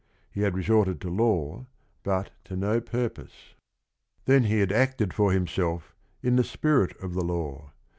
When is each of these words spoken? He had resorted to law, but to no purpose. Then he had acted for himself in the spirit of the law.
He 0.31 0.41
had 0.41 0.55
resorted 0.57 0.99
to 1.01 1.11
law, 1.11 1.67
but 2.01 2.31
to 2.45 2.55
no 2.55 2.81
purpose. 2.81 3.53
Then 4.25 4.45
he 4.45 4.57
had 4.59 4.71
acted 4.71 5.13
for 5.13 5.31
himself 5.31 5.93
in 6.23 6.37
the 6.37 6.43
spirit 6.43 6.97
of 7.03 7.13
the 7.13 7.23
law. 7.23 7.71